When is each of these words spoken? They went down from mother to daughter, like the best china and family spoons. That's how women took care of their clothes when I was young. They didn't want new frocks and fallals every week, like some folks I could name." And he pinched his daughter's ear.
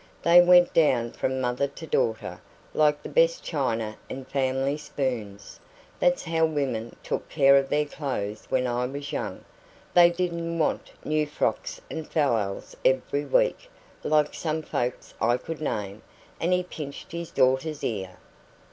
They 0.23 0.41
went 0.41 0.73
down 0.73 1.11
from 1.11 1.39
mother 1.39 1.67
to 1.67 1.85
daughter, 1.85 2.41
like 2.73 3.03
the 3.03 3.07
best 3.07 3.43
china 3.43 3.97
and 4.09 4.27
family 4.27 4.75
spoons. 4.75 5.59
That's 5.99 6.23
how 6.23 6.47
women 6.47 6.95
took 7.03 7.29
care 7.29 7.55
of 7.55 7.69
their 7.69 7.85
clothes 7.85 8.47
when 8.49 8.65
I 8.65 8.87
was 8.87 9.11
young. 9.11 9.45
They 9.93 10.09
didn't 10.09 10.57
want 10.57 10.91
new 11.05 11.27
frocks 11.27 11.79
and 11.91 12.09
fallals 12.11 12.75
every 12.83 13.25
week, 13.25 13.69
like 14.03 14.33
some 14.33 14.63
folks 14.63 15.13
I 15.21 15.37
could 15.37 15.61
name." 15.61 16.01
And 16.39 16.51
he 16.51 16.63
pinched 16.63 17.11
his 17.11 17.29
daughter's 17.29 17.83
ear. 17.83 18.17